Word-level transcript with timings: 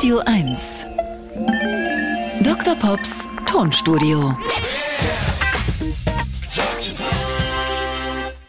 Radio 0.00 0.22
1. 0.24 0.86
Dr. 2.42 2.74
Pops 2.74 3.28
Tonstudio. 3.44 4.34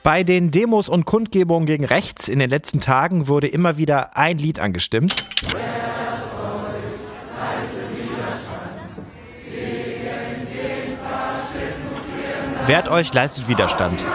Bei 0.02 0.24
den 0.24 0.52
Demos 0.52 0.88
und 0.88 1.04
Kundgebungen 1.04 1.66
gegen 1.66 1.84
rechts 1.84 2.30
in 2.30 2.40
den 2.40 2.50
letzten 2.50 2.80
Tagen 2.80 3.28
wurde 3.28 3.48
immer 3.48 3.78
wieder 3.78 4.16
ein 4.16 4.38
Lied 4.38 4.62
angestimmt. 4.62 5.26
Wehrt 12.66 12.88
euch, 12.88 13.14
leistet 13.14 13.50
Widerstand. 13.50 14.06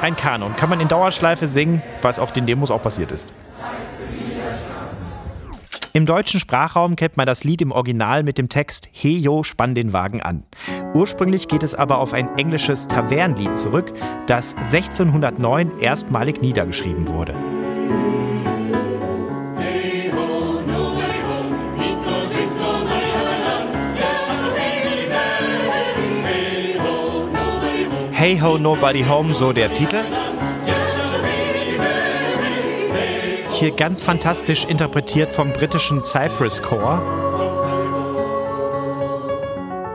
Ein 0.00 0.14
Kanon 0.14 0.54
kann 0.54 0.70
man 0.70 0.78
in 0.78 0.86
Dauerschleife 0.86 1.48
singen, 1.48 1.82
was 2.02 2.20
auf 2.20 2.30
den 2.30 2.46
Demos 2.46 2.70
auch 2.70 2.82
passiert 2.82 3.10
ist. 3.10 3.28
Im 5.96 6.06
deutschen 6.06 6.40
Sprachraum 6.40 6.96
kennt 6.96 7.16
man 7.16 7.24
das 7.24 7.44
Lied 7.44 7.62
im 7.62 7.70
Original 7.70 8.24
mit 8.24 8.36
dem 8.36 8.48
Text 8.48 8.88
Hey 8.90 9.16
yo, 9.16 9.44
spann 9.44 9.76
den 9.76 9.92
Wagen 9.92 10.20
an. 10.22 10.42
Ursprünglich 10.92 11.46
geht 11.46 11.62
es 11.62 11.72
aber 11.72 11.98
auf 11.98 12.12
ein 12.12 12.36
englisches 12.36 12.88
Tavernlied 12.88 13.56
zurück, 13.56 13.92
das 14.26 14.56
1609 14.56 15.78
erstmalig 15.78 16.42
niedergeschrieben 16.42 17.06
wurde. 17.06 17.36
Hey 28.10 28.40
Ho 28.40 28.58
Nobody 28.58 29.04
Home, 29.04 29.32
so 29.32 29.52
der 29.52 29.72
Titel. 29.72 30.02
Hier 33.54 33.70
ganz 33.70 34.02
fantastisch 34.02 34.64
interpretiert 34.64 35.30
vom 35.30 35.52
britischen 35.52 36.00
Cypress 36.00 36.60
Corps. 36.60 37.00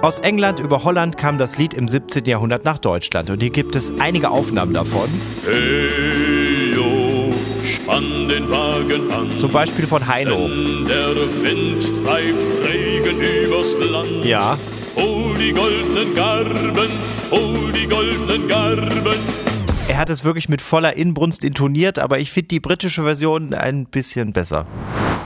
Aus 0.02 0.20
England 0.20 0.60
über 0.60 0.86
Holland 0.86 1.18
kam 1.18 1.38
das 1.38 1.58
Lied 1.58 1.74
im 1.74 1.90
17. 1.90 2.24
Jahrhundert 2.24 2.64
nach 2.64 2.78
Deutschland 2.78 3.30
und 3.30 3.42
hier 3.42 3.50
gibt 3.50 3.76
es 3.76 3.92
einige 4.00 4.30
Aufnahmen 4.30 4.74
davon. 4.74 5.10
Hey, 5.46 6.74
yo, 6.74 7.34
spann 7.64 8.30
den 8.30 8.50
Wagen 8.50 9.12
an. 9.12 9.32
Zum 9.38 9.52
Beispiel 9.52 9.86
von 9.88 10.08
Heino. 10.08 10.48
Der 10.88 11.16
Wind 11.44 11.84
treibt 12.06 12.70
Regen 12.70 13.20
übers 13.20 13.76
Land. 13.78 14.24
Ja, 14.24 14.58
Hol 14.96 15.34
die 15.36 15.54
goldenen 15.54 16.16
Garben, 16.16 16.90
hol 17.32 17.72
die 17.72 17.88
goldenen 17.88 18.48
Garben. 18.48 19.49
Er 19.90 19.98
hat 19.98 20.12
es 20.12 20.24
wirklich 20.24 20.50
mit 20.50 20.62
voller 20.62 20.96
Inbrunst 20.96 21.44
intoniert, 21.44 21.98
aber 21.98 22.20
ich 22.20 22.32
finde 22.32 22.50
die 22.50 22.60
britische 22.60 23.04
Version 23.04 23.56
ein 23.56 23.86
bisschen 23.86 24.34
besser. 24.34 24.66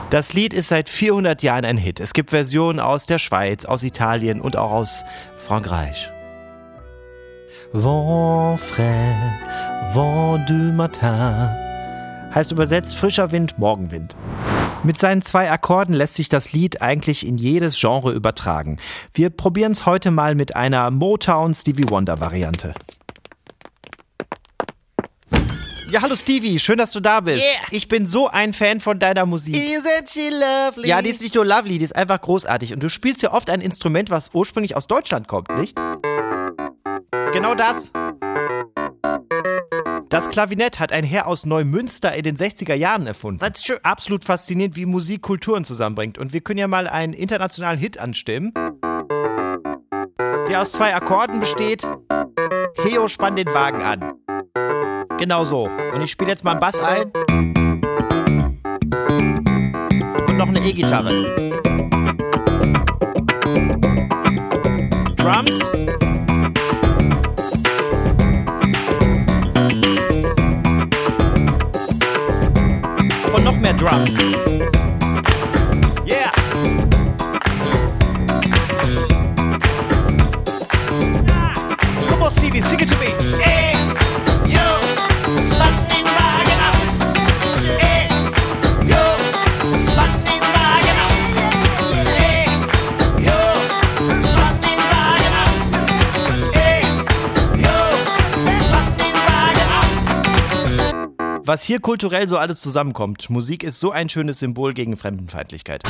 Das 0.08 0.32
Lied 0.32 0.54
ist 0.54 0.68
seit 0.68 0.88
400 0.88 1.42
Jahren 1.42 1.66
ein 1.66 1.76
Hit. 1.76 2.00
Es 2.00 2.14
gibt 2.14 2.30
Versionen 2.30 2.80
aus 2.80 3.04
der 3.04 3.18
Schweiz, 3.18 3.66
aus 3.66 3.82
Italien 3.82 4.40
und 4.40 4.56
auch 4.56 4.70
aus 4.70 5.04
Frankreich. 5.38 6.08
Vent 7.74 8.58
frais, 8.58 9.14
vent 9.92 10.48
du 10.48 10.54
matin. 10.54 11.50
Heißt 12.34 12.50
übersetzt 12.50 12.96
frischer 12.96 13.32
Wind, 13.32 13.58
Morgenwind. 13.58 14.16
Mit 14.82 14.98
seinen 14.98 15.20
zwei 15.20 15.50
Akkorden 15.50 15.94
lässt 15.94 16.14
sich 16.14 16.30
das 16.30 16.52
Lied 16.52 16.80
eigentlich 16.80 17.26
in 17.26 17.36
jedes 17.36 17.78
Genre 17.78 18.12
übertragen. 18.12 18.78
Wir 19.12 19.28
probieren 19.28 19.72
es 19.72 19.84
heute 19.84 20.10
mal 20.10 20.34
mit 20.34 20.56
einer 20.56 20.90
Motown 20.90 21.52
Stevie 21.52 21.88
Wonder 21.90 22.18
Variante. 22.20 22.74
Ja, 25.90 26.02
hallo 26.02 26.16
Stevie, 26.16 26.58
schön, 26.58 26.78
dass 26.78 26.92
du 26.92 27.00
da 27.00 27.20
bist. 27.20 27.42
Yeah. 27.42 27.66
Ich 27.70 27.88
bin 27.88 28.06
so 28.06 28.28
ein 28.28 28.52
Fan 28.52 28.80
von 28.80 28.98
deiner 28.98 29.26
Musik. 29.26 29.54
Isn't 29.54 30.10
she 30.10 30.30
lovely? 30.30 30.88
Ja, 30.88 31.02
die 31.02 31.10
ist 31.10 31.20
nicht 31.20 31.34
nur 31.34 31.44
lovely, 31.44 31.78
die 31.78 31.84
ist 31.84 31.94
einfach 31.94 32.20
großartig. 32.20 32.72
Und 32.72 32.82
du 32.82 32.88
spielst 32.88 33.22
ja 33.22 33.32
oft 33.32 33.50
ein 33.50 33.60
Instrument, 33.60 34.10
was 34.10 34.30
ursprünglich 34.32 34.76
aus 34.76 34.86
Deutschland 34.86 35.28
kommt, 35.28 35.56
nicht? 35.56 35.78
Genau 37.32 37.54
das. 37.54 37.92
Das 40.08 40.28
Klavinett 40.30 40.80
hat 40.80 40.92
ein 40.92 41.04
Herr 41.04 41.26
aus 41.26 41.44
Neumünster 41.44 42.14
in 42.14 42.22
den 42.22 42.36
60er 42.36 42.74
Jahren 42.74 43.06
erfunden. 43.06 43.40
That's 43.40 43.62
true. 43.62 43.78
Absolut 43.82 44.24
faszinierend, 44.24 44.76
wie 44.76 44.86
Musik 44.86 45.22
Kulturen 45.22 45.64
zusammenbringt. 45.64 46.18
Und 46.18 46.32
wir 46.32 46.40
können 46.40 46.58
ja 46.58 46.68
mal 46.68 46.88
einen 46.88 47.12
internationalen 47.12 47.78
Hit 47.78 47.98
anstimmen, 47.98 48.52
der 50.48 50.62
aus 50.62 50.72
zwei 50.72 50.94
Akkorden 50.94 51.40
besteht. 51.40 51.86
Heo 52.82 53.08
spann 53.08 53.36
den 53.36 53.48
Wagen 53.48 53.82
an. 53.82 54.23
Genau 55.18 55.44
so. 55.44 55.68
Und 55.94 56.02
ich 56.02 56.10
spiele 56.10 56.30
jetzt 56.30 56.44
mal 56.44 56.52
einen 56.52 56.60
Bass 56.60 56.80
ein. 56.80 57.10
Und 60.28 60.36
noch 60.36 60.48
eine 60.48 60.60
E-Gitarre. 60.60 61.24
Drums. 65.16 65.58
Und 73.32 73.44
noch 73.44 73.56
mehr 73.56 73.74
Drums. 73.74 74.18
Was 101.46 101.62
hier 101.62 101.78
kulturell 101.80 102.26
so 102.26 102.38
alles 102.38 102.62
zusammenkommt. 102.62 103.28
Musik 103.28 103.62
ist 103.64 103.78
so 103.78 103.90
ein 103.90 104.08
schönes 104.08 104.38
Symbol 104.38 104.72
gegen 104.72 104.96
Fremdenfeindlichkeit. 104.96 105.82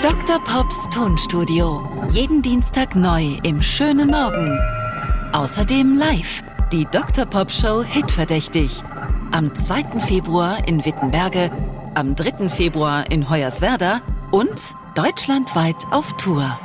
Dr. 0.00 0.42
Pops 0.44 0.88
Tonstudio. 0.88 1.86
Jeden 2.08 2.40
Dienstag 2.40 2.96
neu 2.96 3.36
im 3.42 3.60
schönen 3.60 4.08
Morgen. 4.08 4.58
Außerdem 5.32 5.98
live 5.98 6.42
die 6.72 6.86
Dr. 6.90 7.26
Pop 7.26 7.50
Show 7.50 7.84
Hitverdächtig. 7.84 8.82
Am 9.32 9.54
2. 9.54 10.00
Februar 10.00 10.66
in 10.66 10.84
Wittenberge, 10.86 11.50
am 11.94 12.14
3. 12.14 12.48
Februar 12.48 13.10
in 13.10 13.28
Hoyerswerda 13.28 14.00
und 14.30 14.74
deutschlandweit 14.94 15.76
auf 15.90 16.16
Tour. 16.16 16.58